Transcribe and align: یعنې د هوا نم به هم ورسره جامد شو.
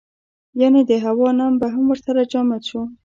یعنې 0.61 0.81
د 0.89 0.91
هوا 1.05 1.29
نم 1.37 1.53
به 1.61 1.67
هم 1.73 1.85
ورسره 1.91 2.21
جامد 2.31 2.61
شو. 2.69 2.81